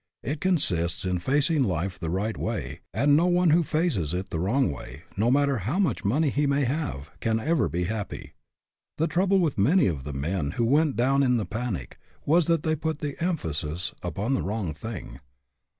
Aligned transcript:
It 0.23 0.41
con 0.41 0.57
sists 0.57 1.07
in 1.07 1.19
facing 1.19 1.61
life 1.63 1.99
the 1.99 2.09
right 2.09 2.35
way, 2.35 2.79
and 2.91 3.15
no 3.15 3.29
pne 3.29 3.51
who 3.51 3.61
faces 3.61 4.15
it 4.15 4.31
the 4.31 4.39
wrong 4.39 4.71
way, 4.71 5.03
no 5.15 5.29
matter 5.29 5.59
how 5.59 5.77
much 5.77 6.03
money 6.03 6.31
he 6.31 6.47
may 6.47 6.63
have, 6.63 7.11
can 7.19 7.39
ever 7.39 7.69
be 7.69 7.83
happy. 7.83 8.33
The 8.97 9.05
trouble 9.05 9.37
with 9.37 9.59
many 9.59 9.85
of 9.85 10.03
the 10.03 10.13
men 10.13 10.51
who 10.57 10.65
went 10.65 10.95
down 10.95 11.21
in 11.21 11.37
the 11.37 11.45
panic 11.45 11.99
was 12.25 12.47
that 12.47 12.63
they 12.63 12.75
put 12.75 12.97
the 12.97 13.15
emphasis 13.23 13.93
upon 14.01 14.33
the 14.33 14.41
wrong 14.41 14.73
thing. 14.73 15.19